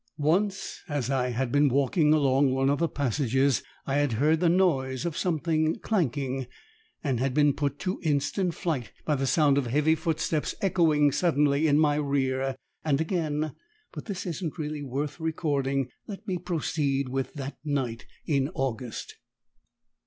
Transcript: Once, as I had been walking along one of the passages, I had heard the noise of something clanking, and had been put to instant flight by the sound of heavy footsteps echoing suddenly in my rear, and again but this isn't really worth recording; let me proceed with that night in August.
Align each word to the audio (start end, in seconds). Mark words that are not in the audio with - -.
Once, 0.17 0.81
as 0.89 1.11
I 1.11 1.27
had 1.29 1.51
been 1.51 1.69
walking 1.69 2.11
along 2.11 2.55
one 2.55 2.71
of 2.71 2.79
the 2.79 2.87
passages, 2.89 3.61
I 3.85 3.97
had 3.97 4.13
heard 4.13 4.39
the 4.39 4.49
noise 4.49 5.05
of 5.05 5.15
something 5.15 5.75
clanking, 5.77 6.47
and 7.03 7.19
had 7.19 7.35
been 7.35 7.53
put 7.53 7.77
to 7.81 7.99
instant 8.01 8.55
flight 8.55 8.91
by 9.05 9.13
the 9.13 9.27
sound 9.27 9.59
of 9.59 9.67
heavy 9.67 9.93
footsteps 9.93 10.55
echoing 10.59 11.11
suddenly 11.11 11.67
in 11.67 11.77
my 11.77 11.97
rear, 11.97 12.55
and 12.83 12.99
again 12.99 13.53
but 13.91 14.05
this 14.05 14.25
isn't 14.25 14.57
really 14.57 14.81
worth 14.81 15.19
recording; 15.19 15.89
let 16.07 16.27
me 16.27 16.39
proceed 16.39 17.07
with 17.07 17.35
that 17.35 17.59
night 17.63 18.07
in 18.25 18.49
August. 18.55 19.17